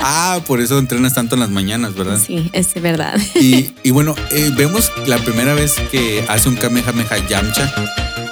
[0.03, 2.21] Ah, por eso entrenas tanto en las mañanas, ¿verdad?
[2.25, 3.19] Sí, es verdad.
[3.35, 7.73] Y, y bueno, eh, vemos la primera vez que hace un Kamehameha Yamcha.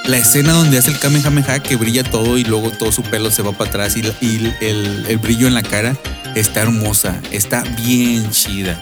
[0.06, 3.42] La escena donde hace el Kamehameha que brilla todo y luego todo su pelo se
[3.42, 5.96] va para atrás y, y el, el brillo en la cara
[6.34, 8.80] está hermosa, está bien chida.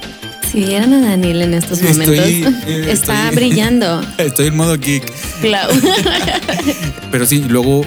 [0.50, 4.00] Si vieran a Daniel en estos momentos, Estoy, eh, está estoy- brillando.
[4.18, 5.04] Estoy en modo geek.
[5.40, 5.68] Clau.
[7.10, 7.84] Pero sí, luego,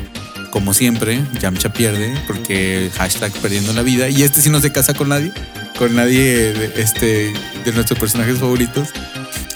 [0.49, 4.09] como siempre, Yamcha pierde porque hashtag perdiendo la vida.
[4.09, 5.31] Y este sí no se casa con nadie,
[5.77, 7.33] con nadie de, este,
[7.65, 8.89] de nuestros personajes favoritos.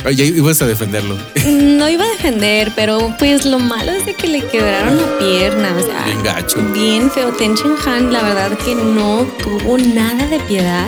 [0.05, 1.17] Oye, ibas a defenderlo.
[1.83, 5.75] No iba a defender, pero pues lo malo es de que le quebraron la pierna.
[5.77, 6.61] O sea, Bien gacho.
[6.73, 7.29] Bien feo.
[7.33, 10.87] Ten Han, la verdad que no tuvo nada de piedad.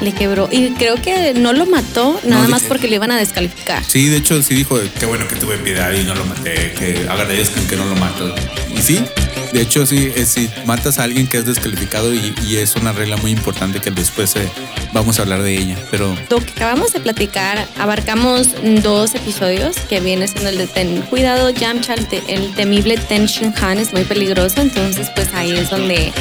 [0.00, 0.48] Le quebró.
[0.50, 3.82] Y creo que no lo mató, nada más porque le iban a descalificar.
[3.84, 7.06] Sí, de hecho, sí dijo, qué bueno que tuve piedad y no lo maté, que
[7.08, 8.34] agradezcan que no lo mato.
[8.76, 9.04] Y sí,
[9.52, 12.92] De hecho, sí, eh, si matas a alguien que es descalificado y, y es una
[12.92, 14.48] regla muy importante que después eh,
[14.92, 15.76] vamos a hablar de ella.
[15.90, 18.46] Pero Lo que acabamos de platicar, abarcamos
[18.82, 21.02] dos episodios que viene siendo el de Ten.
[21.10, 25.50] Cuidado, Yamcha, el, te- el temible Ten Shin Han es muy peligroso, entonces pues ahí
[25.50, 26.12] es donde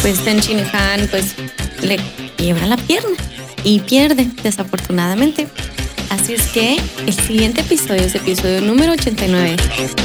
[0.00, 1.34] pues Ten Shin Han pues
[1.82, 1.98] le
[2.42, 3.16] quiebra la pierna
[3.62, 5.46] y pierde, desafortunadamente.
[6.10, 6.76] Así es que
[7.06, 9.56] el siguiente episodio es episodio número 89,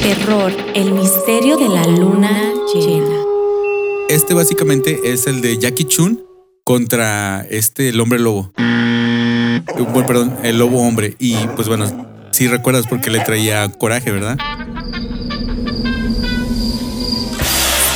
[0.04, 3.16] Terror, el misterio de la luna llena.
[4.10, 6.24] este básicamente es el de Jackie Chun
[6.64, 8.54] contra este el hombre lobo.
[8.60, 11.16] Eh, Bueno, perdón, el lobo hombre.
[11.18, 14.38] Y pues bueno, si recuerdas porque le traía coraje, ¿verdad?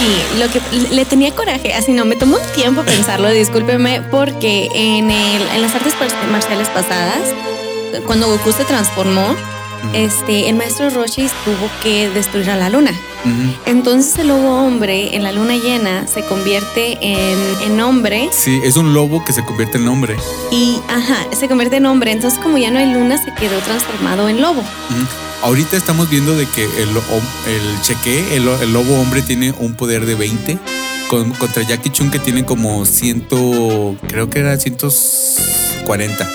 [0.01, 0.61] Sí, lo que
[0.95, 5.61] le tenía coraje, así no, me tomó un tiempo pensarlo, discúlpeme, porque en, el, en
[5.61, 7.19] las artes mar- marciales pasadas,
[8.07, 9.35] cuando Goku se transformó,
[9.93, 12.91] este, el maestro Roshi tuvo que destruir a la luna.
[13.67, 18.77] Entonces el lobo hombre en la luna llena se convierte en, en hombre Sí, es
[18.77, 20.17] un lobo que se convierte en hombre.
[20.51, 22.11] y, ajá, se convierte en hombre.
[22.11, 24.61] Entonces como ya no hay luna, se quedó transformado en lobo.
[24.61, 25.05] Ujú.
[25.43, 30.05] Ahorita estamos viendo de que el, el cheque, el, el lobo hombre tiene un poder
[30.05, 30.57] de 20
[31.09, 33.21] con, contra Jackie Chun que tiene como 100,
[34.07, 36.29] creo que era 140.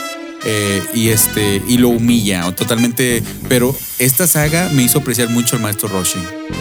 [0.49, 5.63] Eh, y este y lo humilla totalmente pero esta saga me hizo apreciar mucho al
[5.63, 6.21] maestro Roshi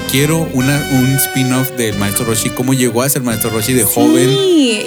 [0.10, 4.36] quiero una, un spin-off del maestro Roshi cómo llegó a ser maestro Roshi de joven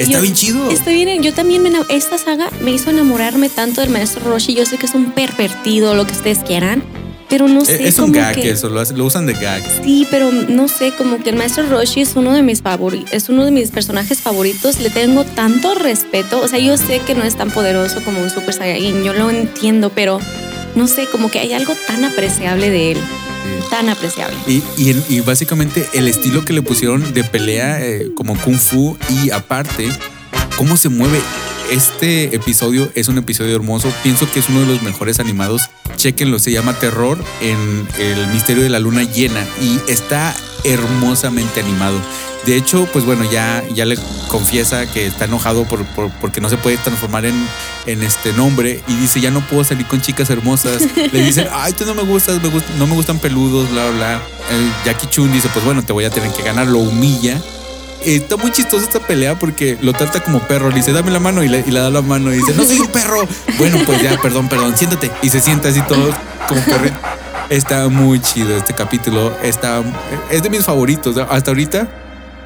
[0.01, 3.83] está yo- bien chido Está bien, yo también me esta saga me hizo enamorarme tanto
[3.83, 4.55] del maestro Roshi.
[4.55, 6.83] Yo sé que es un pervertido, lo que ustedes quieran,
[7.28, 7.74] pero no sé.
[7.74, 10.92] es, es un como gag que- eso lo, usan de gag Sí, pero no sé,
[10.96, 14.20] como que el maestro Roshi es uno de mis favoritos, es uno de mis personajes
[14.20, 14.80] favoritos.
[14.80, 16.40] Le tengo tanto respeto.
[16.40, 19.30] O sea, yo sé que no es tan poderoso como un Super Saiyajin, yo lo
[19.30, 20.18] entiendo, pero
[20.74, 22.98] no sé, como que hay algo tan apreciable de él,
[23.70, 24.36] tan apreciable.
[24.46, 28.56] Y, y, el- y básicamente el estilo que le pusieron de pelea eh, como kung
[28.58, 29.88] fu y aparte
[30.56, 31.20] cómo se mueve.
[31.70, 33.92] Este episodio es un episodio hermoso.
[34.02, 35.68] Pienso que es uno de los mejores animados.
[35.96, 42.00] Chequenlo, se llama Terror en el misterio de la luna llena y está hermosamente animado.
[42.46, 46.48] De hecho, pues bueno, ya, ya le confiesa que está enojado por, por- porque no
[46.48, 47.35] se puede transformar en,
[47.85, 50.83] en este nombre y dice, ya no puedo salir con chicas hermosas.
[51.12, 53.96] Le dicen, ay, tú no me gustas, me gust- no me gustan peludos, bla, bla,
[53.96, 54.22] bla.
[54.57, 57.38] El Jackie Chun dice, pues bueno, te voy a tener que ganar, lo humilla.
[58.04, 60.70] Está muy chistosa esta pelea porque lo trata como perro.
[60.70, 62.88] Le dice, dame la mano y le, da la mano y dice, no soy un
[62.88, 63.26] perro.
[63.58, 65.11] Bueno, pues ya, perdón, perdón, siéntate.
[65.22, 66.11] Y se sienta así todo
[66.48, 66.90] como perro.
[67.50, 69.32] Está muy chido este capítulo.
[69.42, 69.82] Está,
[70.30, 71.16] es de mis favoritos.
[71.16, 71.88] Hasta ahorita,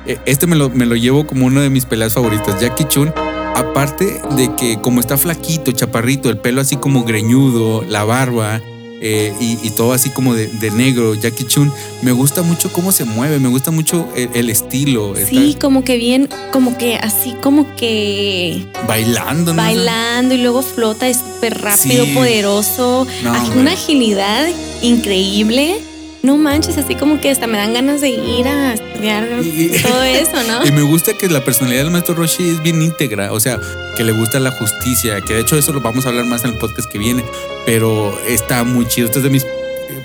[0.06, 2.60] eh, este me lo, me lo llevo como una de mis peleas favoritas.
[2.60, 3.12] Jackie Chun,
[3.54, 8.60] aparte de que como está flaquito, chaparrito, el pelo así como greñudo, la barba.
[9.04, 11.70] Eh, y, y todo así como de, de negro, Jackie Chun,
[12.02, 15.14] me gusta mucho cómo se mueve, me gusta mucho el, el estilo.
[15.28, 19.60] Sí, como que bien, como que así, como que bailando, ¿no?
[19.62, 22.12] bailando y luego flota, es súper rápido, Sí.
[22.14, 24.46] poderoso, No, una agilidad
[24.82, 25.80] increíble.
[26.22, 30.02] No manches, así como que hasta me dan ganas de ir a estudiar Y- todo
[30.04, 30.64] eso, ¿no?
[30.64, 33.58] Y me gusta que la personalidad del maestro Roshi es bien íntegra, o sea,
[33.96, 36.50] que le gusta la justicia, que de hecho eso lo vamos a hablar más en
[36.52, 37.24] el podcast que viene,
[37.66, 39.06] pero está muy chido.
[39.06, 39.44] Este es de mis,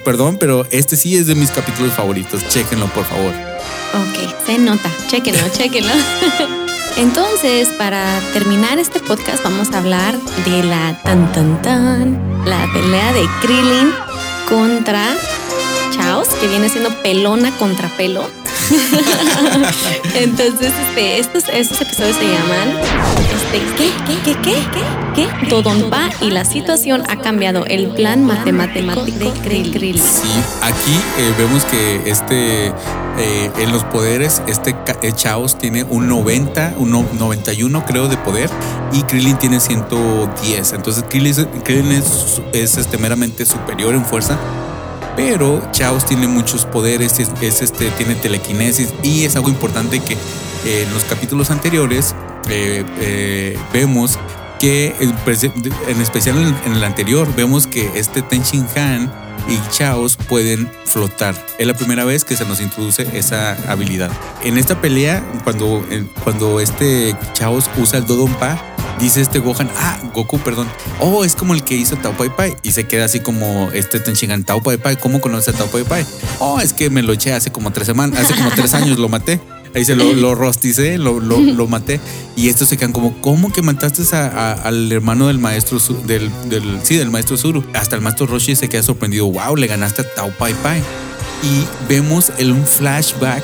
[0.04, 2.42] perdón, pero este sí es de mis capítulos favoritos.
[2.50, 3.32] Chéquenlo, por favor.
[3.94, 4.90] Ok, se nota.
[5.08, 5.92] Chéquenlo, chéquenlo.
[6.98, 13.14] Entonces, para terminar este podcast, vamos a hablar de la tan tan tan, la pelea
[13.14, 13.92] de Krillin
[14.50, 15.16] contra
[15.92, 18.24] Chaos, que viene siendo pelona contra pelo.
[20.16, 22.70] Entonces, este, estos, estos episodios se llaman
[23.36, 23.92] este, ¿qué?
[24.06, 24.16] ¿Qué?
[24.24, 24.36] ¿Qué?
[24.42, 24.54] ¿Qué?
[24.74, 25.28] ¿Qué?
[25.40, 25.48] ¿Qué?
[25.50, 27.66] Dodonpa y la situación ha cambiado.
[27.66, 29.98] El plan matemático de Krillin.
[30.04, 30.28] Sí,
[30.62, 36.74] aquí eh, vemos que este, eh, en los poderes, este eh, Chaos tiene un 90,
[36.78, 38.50] un no- 91 creo de poder
[38.92, 40.74] y Krillin tiene 110.
[40.74, 44.38] Entonces Krillin, es- Krillin es, es, este, meramente superior en fuerza.
[45.18, 50.14] Pero Chaos tiene muchos poderes, es, es, este, tiene telequinesis y es algo importante que
[50.14, 52.16] eh, en los capítulos anteriores
[52.50, 54.20] eh, eh, vemos
[54.60, 59.12] que en especial en, el anterior vemos que este Ten Shin Han
[59.50, 61.36] y Chaos pueden flotar.
[61.58, 64.12] Es la primera vez que se nos introduce esa habilidad.
[64.44, 65.84] En esta pelea, cuando,
[66.24, 68.60] cuando este Chaos usa el Dodonpa,
[69.00, 70.68] dice este Gohan, ah, Goku, perdón,
[71.00, 72.56] oh, es como el que hizo Tao Pai Pai.
[72.64, 75.54] Y se queda así como este Ten Shin Han, Tao Pai Pai, ¿cómo conoce a
[75.54, 76.06] Tao Pai Pai?
[76.40, 79.10] Oh, es que me lo eché hace como tres semanas, hace como tres años lo
[79.10, 79.40] maté.
[79.76, 82.00] Ahí se lo, lo rosticé, lo, lo, lo maté.
[82.36, 86.80] Y estos se quedan como, ¿cómo que mataste a- al hermano del maestro, del, del,
[86.84, 87.64] sí, del maestro Zuru?
[87.76, 90.82] Hasta el maestro Roshi se queda sorprendido, wow, le ganaste a Tao Pai Pai.
[91.44, 93.44] Y vemos el, un flashback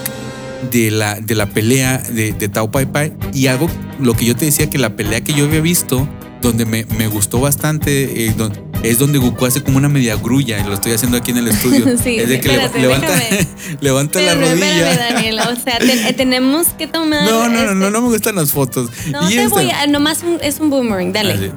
[0.72, 4.36] de la, de la pelea de, de Tao Pai Pai y algo, lo que yo
[4.36, 6.08] te decía que la pelea que yo había visto,
[6.42, 8.36] donde me, me gustó bastante, eh,
[8.84, 11.48] es donde Goku hace como una media grulla y lo estoy haciendo aquí en el
[11.48, 11.86] estudio.
[12.04, 12.88] Sí, es de que espérate, le-
[13.82, 14.92] levanta, la rodilla.
[14.92, 15.50] espérame, Daniela.
[15.50, 17.24] O sea, te- eh, tenemos que tomar.
[17.24, 18.90] No, no, no, este- no, no me gustan las fotos.
[19.12, 19.88] No Y te este- voy a.
[19.88, 21.34] Nomás un- es un boomerang, dale.
[21.34, 21.52] Así.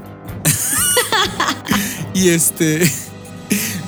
[2.15, 2.89] y este.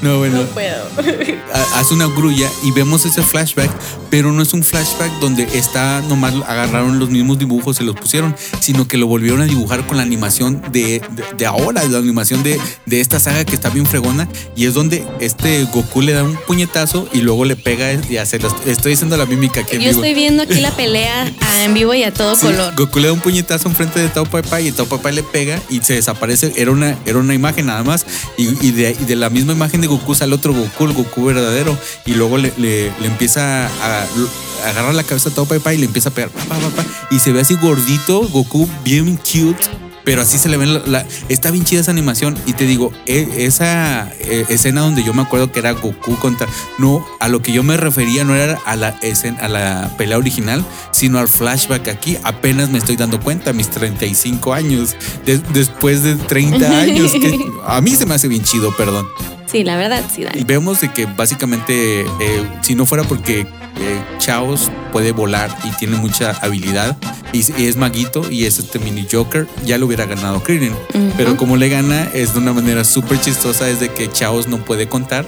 [0.03, 0.43] No, bueno.
[0.55, 0.85] puedo.
[1.55, 3.71] ha- hace una grulla y vemos ese flashback,
[4.11, 8.35] pero no es un flashback donde está nomás agarraron los mismos dibujos y los pusieron,
[8.61, 12.43] sino que lo volvieron a dibujar con la animación de, de, de ahora, la animación
[12.43, 16.23] de, de esta saga que está bien fregona y es donde este Goku le da
[16.25, 19.83] un puñetazo y luego le pega y hace los, estoy haciendo la mímica aquí en
[19.83, 20.03] Yo vivo.
[20.05, 21.31] estoy viendo aquí la pelea
[21.65, 22.75] en vivo y a todo Sí, color.
[22.77, 25.23] Goku le da un puñetazo enfrente de Tao Pai Pai y Tao Pai Pai le
[25.23, 26.53] pega y se desaparece.
[26.57, 28.07] Era una, era una imagen nada más.
[28.37, 31.25] Y, y de, y de la misma imagen de Goku sale otro Goku, el Goku
[31.25, 31.77] verdadero.
[32.07, 35.79] Y luego le, le- le empieza a, a agarrar la cabeza a Pai Pai y
[35.79, 36.31] le empieza a pegar.
[36.31, 39.69] pa, pa, y se ve así gordito, Goku bien cute.
[40.05, 42.93] Pero así se le ve la, la- está bien chida esa animación y te digo,
[43.05, 46.47] e- esa eh, escena donde yo me acuerdo que era Goku contra
[46.79, 50.17] no, a lo que yo me refería no era a la escena, a la pelea
[50.17, 54.97] original, sino al flashback aquí, apenas me estoy dando cuenta, mis 35 años,
[55.27, 59.07] de- después de 30 años, que a mí se me hace bien chido, perdón.
[59.51, 60.45] Sí, la verdad, sí, Y Dani.
[60.45, 65.97] vemos de que básicamente, eh, si no fuera porque eh, Chaos puede volar y tiene
[65.97, 66.97] mucha habilidad
[67.33, 70.75] y, es- y es maguito y es este mini Joker, ya lo hubiera ganado Krillin.
[71.17, 74.59] Pero como le gana es de una manera súper chistosa, es de que Chaos no
[74.65, 75.25] puede contar.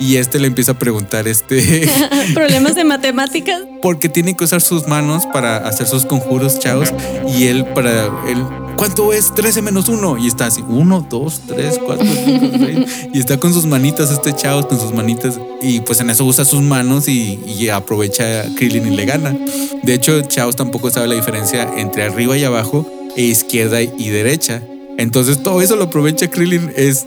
[0.00, 1.86] Y este le empieza a preguntar, este,
[2.34, 3.60] Problemas de matemáticas.
[3.82, 6.88] porque tiene que usar sus manos para hacer sus conjuros, Chaos.
[7.36, 8.42] Y él, para él,
[8.76, 10.18] ¿cuánto es 13 menos 1?
[10.18, 13.08] Y está así, 1, 2, 3, 4, 5, 6.
[13.14, 15.38] Y está con sus manitas, este Chaos, con sus manitas.
[15.62, 19.36] Y pues en eso usa sus manos y, y aprovecha a Krillin y le gana.
[19.82, 24.62] De hecho, Chaos tampoco sabe la diferencia entre arriba y abajo, e izquierda y derecha.
[24.98, 26.72] Entonces todo eso lo aprovecha Krillin.
[26.76, 27.06] Es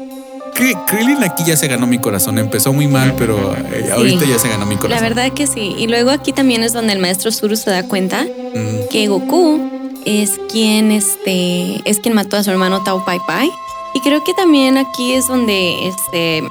[0.56, 2.38] Kri- Krillin aquí ya se ganó mi corazón.
[2.38, 5.04] Empezó muy mal, pero eh, ahorita ya se ganó mi La corazón.
[5.10, 5.76] verdad que sí.
[5.78, 9.73] Y luego aquí también es donde el maestro Zuru se da cuenta Mm, que Goku
[10.06, 13.52] es quien este es quien mató a su hermano Tao Pai Pai.
[13.94, 16.44] Y creo que también aquí es donde este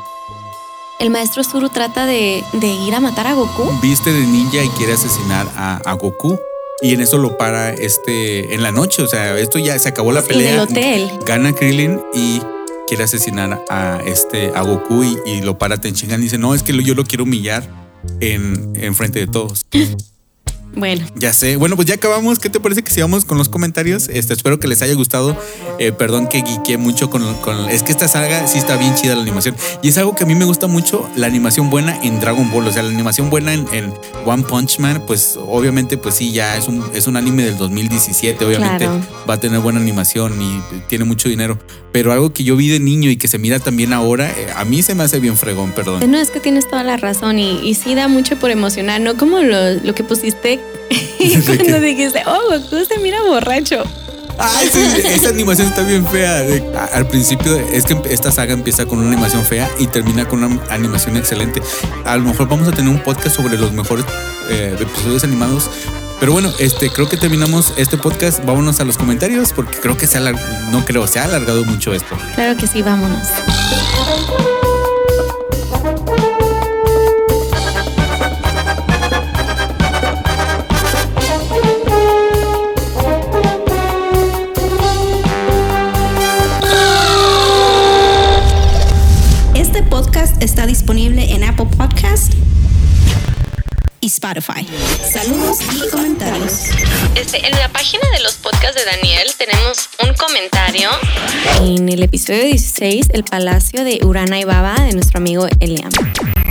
[0.99, 3.65] el maestro Zuru trata de, de ir a matar a Goku.
[3.83, 6.39] viste de ninja y quiere asesinar a, a Goku.
[6.81, 9.03] Y en eso lo para este en la noche.
[9.03, 10.49] O sea, esto ya se acabó la pelea.
[10.49, 11.11] en el hotel.
[11.27, 12.41] Gana Krillin y
[12.87, 16.63] quiere asesinar a este a Goku y, y lo para Tenshinhan y dice, no, es
[16.63, 17.69] que yo lo quiero humillar
[18.21, 19.65] en, en frente de todos.
[20.75, 21.57] Bueno, Ya sé.
[21.57, 22.39] Bueno, pues ya acabamos.
[22.39, 24.09] ¿Qué te parece que sigamos con los comentarios?
[24.09, 25.37] Este, espero que les haya gustado.
[25.79, 29.15] Eh, perdón que guiqué mucho con, con- Es que esta saga sí está bien chida
[29.15, 29.55] la animación.
[29.83, 32.67] Y es algo que a mí me gusta mucho, la animación buena en Dragon Ball.
[32.69, 33.93] O sea, la animación buena en, en
[34.25, 38.45] One Punch Man, pues obviamente, pues sí, ya es un, es un anime del 2017.
[38.45, 39.01] Obviamente Claro.
[39.29, 41.59] va a tener buena animación y tiene mucho dinero.
[41.93, 44.65] Pero algo que yo vi de niño y que se mira también ahora, eh, a
[44.65, 46.11] mí se me hace bien fregón, perdón.
[46.11, 49.19] no es que tienes toda la razón y, y sí da mucho por emocionar, no
[49.19, 50.59] como lo, lo que pusiste
[51.47, 53.85] cuando dijiste, oh, Goku se mira borracho.
[54.39, 56.45] Ay, sí, esa animación está bien fea.
[56.95, 60.61] Al principio es que esta saga empieza con una animación fea y termina con una
[60.71, 61.63] animación excelente.
[62.05, 64.05] A lo mejor vamos a tener un podcast sobre los mejores
[64.49, 65.71] eh, episodios animados.
[66.19, 68.45] Pero bueno, este creo que terminamos este podcast.
[68.45, 70.33] Vámonos a los comentarios porque creo que se ha
[70.71, 72.17] no creo, se ha alargado mucho esto.
[72.35, 73.29] Claro que sí, vámonos.
[97.35, 100.91] En la página de los podcasts de Daniel tenemos un comentario.
[101.63, 105.91] En el episodio 16, el palacio de Urana y Baba de nuestro amigo Eliam.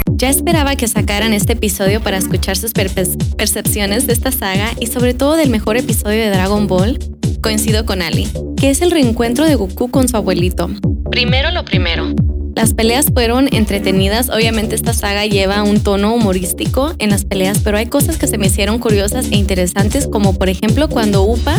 [0.08, 5.14] Ya esperaba que sacaran este episodio para escuchar sus percepciones de esta saga y sobre
[5.14, 6.98] todo del mejor episodio de Dragon Ball.
[7.42, 10.70] Coincido con Ali, que es el reencuentro de Goku con su abuelito.
[11.12, 12.14] Primero lo primero.
[12.56, 14.30] Las peleas fueron entretenidas.
[14.30, 18.38] Obviamente esta saga lleva un tono humorístico en las peleas, pero hay cosas que se
[18.38, 21.56] me hicieron curiosas e interesantes, como por ejemplo cuando Upa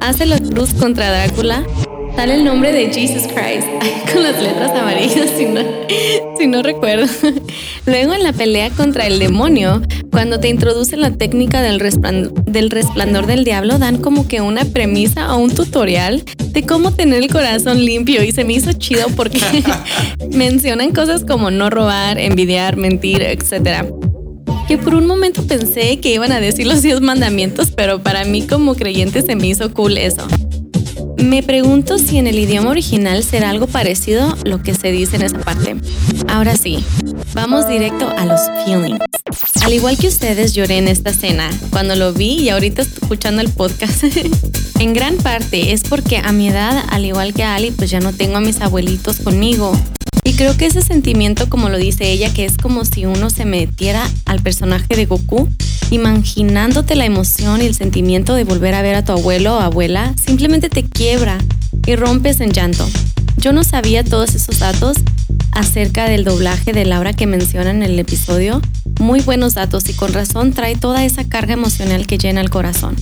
[0.00, 1.64] hace la cruz contra Drácula,
[2.16, 3.66] sale el nombre de Jesus Christ
[4.12, 5.60] con las letras amarillas, si no,
[6.38, 7.06] si no recuerdo.
[7.86, 12.70] Luego en la pelea contra el demonio, cuando te introducen la técnica del, resplan- del
[12.70, 17.30] resplandor del diablo, dan como que una premisa o un tutorial de cómo tener el
[17.32, 19.40] corazón limpio y se me hizo chido porque
[20.30, 23.86] mencionan cosas como no robar, envidiar, mentir, etc.
[24.68, 28.42] que por un momento pensé que iban a decir los 10 mandamientos, pero para mí
[28.46, 30.26] como creyente se me hizo cool eso.
[31.22, 35.22] Me pregunto si en el idioma original será algo parecido lo que se dice en
[35.22, 35.76] esa parte.
[36.28, 36.84] Ahora sí,
[37.34, 39.00] vamos directo a los feelings.
[39.62, 43.50] Al igual que ustedes, lloré en esta escena cuando lo vi y ahorita escuchando el
[43.50, 44.04] podcast.
[44.80, 48.12] en gran parte es porque a mi edad, al igual que Ali, pues ya no
[48.12, 49.72] tengo a mis abuelitos conmigo.
[50.24, 53.44] Y creo que ese sentimiento, como lo dice ella, que es como si uno se
[53.44, 55.48] metiera al personaje de Goku,
[55.90, 60.14] imaginándote la emoción y el sentimiento de volver a ver a tu abuelo o abuela,
[60.22, 61.38] simplemente te quiebra
[61.86, 62.88] y rompes en llanto.
[63.38, 64.98] Yo no sabía todos esos datos
[65.52, 68.60] acerca del doblaje de Laura que menciona en el episodio.
[69.00, 72.96] Muy buenos datos y con razón trae toda esa carga emocional que llena el corazón.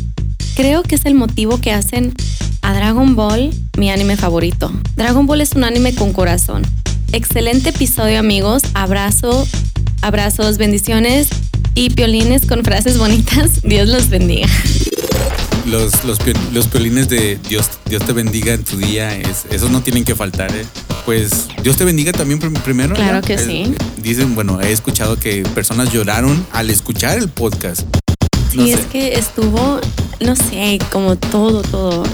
[0.54, 2.14] Creo que es el motivo que hacen
[2.62, 4.72] a Dragon Ball mi anime favorito.
[4.96, 6.62] Dragon Ball es un anime con corazón.
[7.12, 8.62] Excelente episodio amigos.
[8.74, 9.46] Abrazo,
[10.02, 11.28] abrazos, bendiciones
[11.74, 13.62] y piolines con frases bonitas.
[13.62, 14.46] Dios los bendiga.
[15.64, 16.18] Los, los,
[16.52, 20.14] los piolines de Dios, Dios te bendiga en tu día, es, esos no tienen que
[20.14, 20.54] faltar.
[20.54, 20.66] ¿eh?
[21.06, 22.94] Pues Dios te bendiga también primero.
[22.94, 23.74] Claro que sí.
[23.96, 27.82] Dicen, bueno, he escuchado que personas lloraron al escuchar el podcast.
[28.52, 29.80] y es que estuvo,
[30.20, 32.04] no sé, como todo, todo.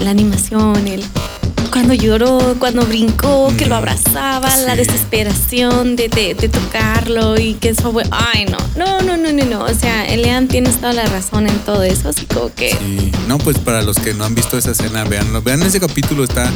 [0.00, 1.02] La animación, el,
[1.70, 6.08] cuando lloró, cuando brincó, que lo mm, abrazaba, la desesperación de,
[6.52, 10.48] tocarlo y que eso fue, ay no, no, no, no, no, no, o sea, Elian
[10.48, 12.70] tienes toda la razón en todo eso, así como que...
[12.70, 16.24] Sí, no, pues para los que no han visto esa escena, veanlo, vean ese capítulo,
[16.24, 16.50] está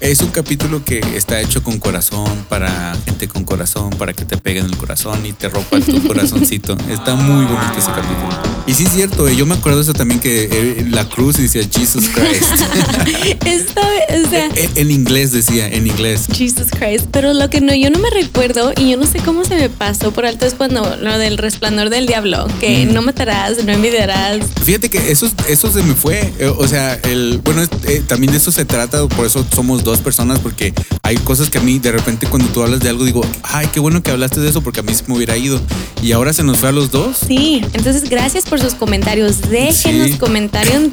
[0.00, 4.36] es un capítulo que está hecho con corazón, para gente con corazón, para que te
[4.36, 6.76] peguen el corazón y te rompa tu corazoncito.
[6.90, 8.54] Está muy bonito ese capítulo.
[8.66, 11.62] Y sí es cierto, eh, yo me acuerdo eso también que eh, la cruz decía
[11.70, 12.42] Jesus Christ.
[13.44, 16.26] Esto, o sea, eh, en, inglés decía, en inglés.
[16.32, 17.06] Jesus Christ.
[17.10, 19.68] Pero lo que no, yo no me recuerdo y yo no sé cómo se me
[19.68, 24.46] pasó por alto es cuando lo del resplandor del diablo, que no matarás, no envidiarás.
[24.62, 26.32] Fíjate que eso, eso se me fue.
[26.58, 27.66] O sea, el, bueno,
[28.06, 31.60] también de eso se trata, por eso somos dos personas porque hay cosas que a
[31.60, 34.48] mí de repente cuando tú hablas de algo digo, ay, qué bueno que hablaste de
[34.48, 35.60] eso porque a mí se me hubiera ido.
[36.02, 37.18] Y ahora se nos fue a los dos.
[37.26, 39.42] Sí, entonces gracias por sus comentarios.
[39.48, 40.90] Déjenos comentarios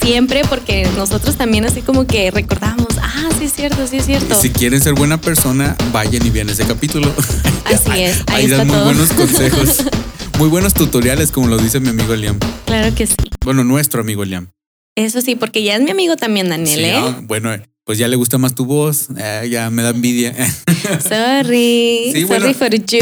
[0.00, 4.40] siempre porque nosotros también así como que recordamos, ah, sí es cierto, sí es cierto.
[4.40, 7.12] Si quieren ser buena persona, vayan y vean ese capítulo.
[7.66, 8.22] Así es.
[8.28, 9.84] Ahí, Ahí dan muy buenos consejos.
[10.38, 12.38] muy buenos tutoriales, como lo dice mi amigo Liam.
[12.66, 13.16] Claro que sí.
[13.44, 14.50] Bueno, nuestro amigo Liam.
[14.94, 17.14] Eso sí, porque ya es mi amigo también, Daniel, ¿eh?
[17.22, 17.50] bueno,
[17.86, 20.34] pues ya le gusta más tu voz, eh, ya me da envidia.
[21.08, 22.98] Sorry, sorry for you.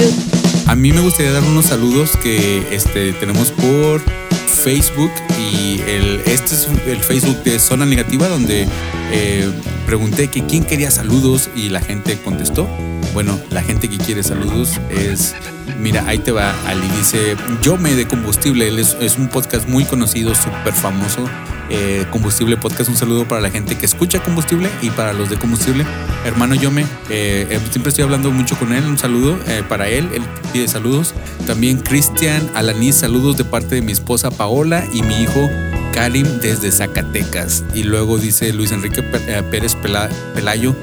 [0.66, 4.02] A mí me gustaría dar unos saludos que este, tenemos por
[4.46, 8.66] Facebook y el, este es el Facebook de Zona Negativa donde
[9.10, 9.50] eh,
[9.86, 12.68] pregunté que quién quería saludos y la gente contestó.
[13.14, 15.34] Bueno, la gente que quiere saludos es,
[15.78, 19.84] mira, ahí te va, Ali dice, yo me de combustible, es, es un podcast muy
[19.84, 21.28] conocido, súper famoso
[21.70, 22.90] eh, combustible Podcast.
[22.90, 25.84] Un saludo para la gente que escucha Combustible y para los de Combustible.
[26.24, 28.84] Hermano Yome, eh, eh, siempre estoy hablando mucho con él.
[28.84, 30.08] Un saludo para él.
[30.14, 31.14] Él pide saludos.
[31.46, 35.50] También Cristian Alanis, saludos de parte de mi esposa Paola y mi hijo
[35.92, 37.64] Karim desde Zacatecas.
[37.74, 40.74] Y luego dice Luis Enrique Pérez Pelayo.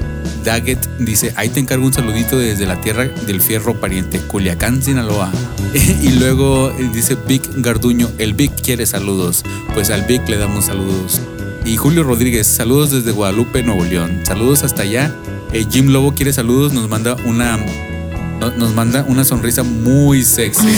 [0.44, 5.30] Daggett dice, ahí te encargo un saludito desde la tierra del fierro pariente, Culiacán, Sinaloa.
[6.02, 9.44] y luego dice Vic Garduño, el Vic quiere saludos.
[9.74, 11.20] Pues al Vic le damos saludos.
[11.64, 14.20] Y Julio Rodríguez, saludos desde Guadalupe, Nuevo León.
[14.24, 15.14] Saludos hasta allá.
[15.52, 17.58] Eh, Jim Lobo quiere saludos, nos manda una
[18.56, 20.66] nos manda una sonrisa muy sexy.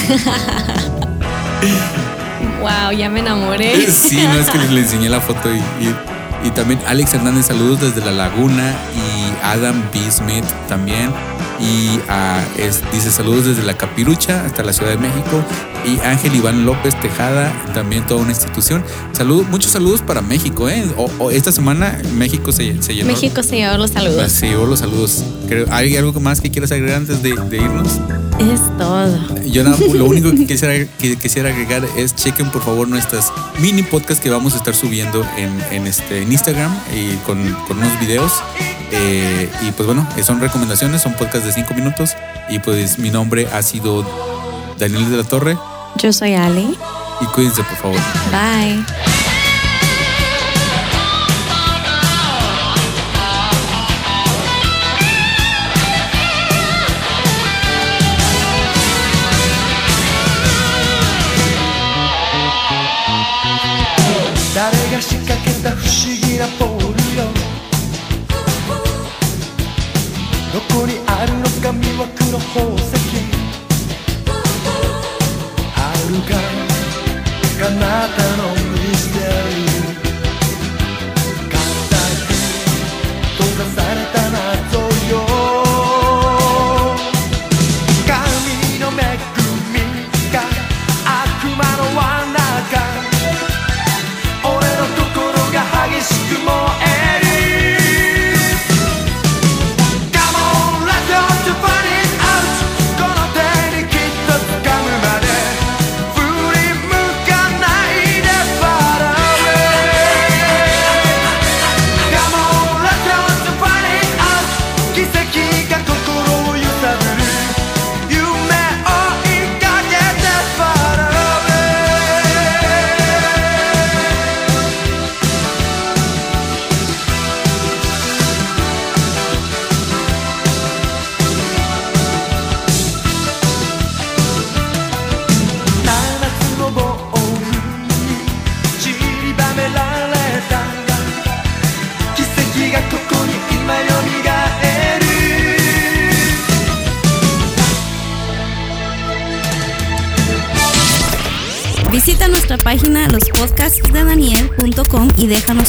[2.60, 3.90] wow, ya me enamoré.
[3.90, 5.94] Sí, no es que le enseñé la foto y, y
[6.50, 10.10] también Alex Hernández, saludos desde La Laguna y Adam B.
[10.10, 11.10] Smith también
[11.60, 12.42] y ah,
[12.92, 15.42] dice saludos desde la Capirucha hasta la Ciudad de México
[15.86, 18.84] y Ángel Iván López Tejada, también toda una institución.
[19.12, 20.84] Saludos, muchos saludos para México, ¿eh?
[20.96, 23.08] O, esta semana México se, se, llenó.
[23.08, 24.32] México se llevó los saludos.
[24.32, 25.24] Se llevó los saludos.
[25.70, 28.00] ¿Hay algo más que quieras agregar antes de, irnos?
[28.38, 29.42] Es todo.
[29.44, 29.62] Yo
[29.94, 34.30] lo único que quisiera, que quisiera agregar es chequen por favor nuestras mini podcasts que
[34.30, 38.32] vamos a estar subiendo en, este, en Instagram y con, con unos videos.
[38.90, 42.16] Eh, y pues bueno, eh, son recomendaciones, son podcasts de 5 minutos.
[42.48, 44.06] Y pues mi nombre ha sido
[44.78, 45.56] Daniel de la Torre.
[45.96, 46.76] Yo soy Ali.
[47.20, 48.00] Y cuídense, por favor.
[48.30, 48.84] Bye.
[72.34, 72.93] the whole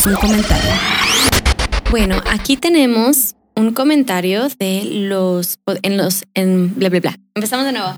[0.05, 0.71] un comentario.
[1.89, 7.17] Bueno, aquí tenemos un comentario de los en los en bla bla bla.
[7.33, 7.95] Empezamos de nuevo.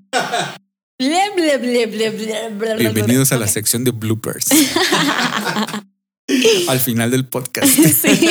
[2.78, 4.48] Bienvenidos a la sección de bloopers.
[6.68, 7.68] Al final del podcast.
[7.68, 8.30] Sí.